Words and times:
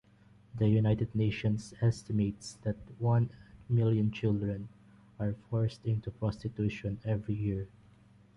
The 0.55 0.67
United 0.67 1.13
Nations 1.13 1.75
estimates 1.79 2.55
that 2.63 2.75
one 2.97 3.29
million 3.69 4.09
children 4.09 4.67
are 5.19 5.35
forced 5.51 5.85
into 5.85 6.09
prostitution 6.09 6.99
every 7.05 7.35
year. 7.35 7.67